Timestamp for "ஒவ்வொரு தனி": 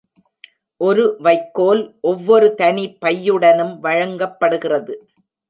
2.01-2.97